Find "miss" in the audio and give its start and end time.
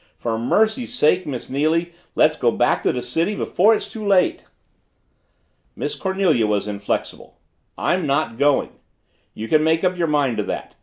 1.27-1.47, 5.75-5.93